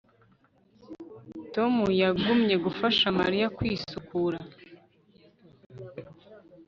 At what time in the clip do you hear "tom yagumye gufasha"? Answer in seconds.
1.53-3.05